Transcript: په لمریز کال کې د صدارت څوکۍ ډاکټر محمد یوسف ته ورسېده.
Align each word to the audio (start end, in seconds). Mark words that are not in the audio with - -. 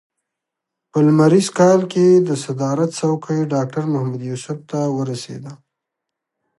په 0.91 0.97
لمریز 1.05 1.47
کال 1.59 1.79
کې 1.91 2.07
د 2.27 2.29
صدارت 2.43 2.89
څوکۍ 2.99 3.39
ډاکټر 3.53 3.83
محمد 3.93 4.21
یوسف 4.29 4.57
ته 4.71 4.79
ورسېده. 4.97 5.53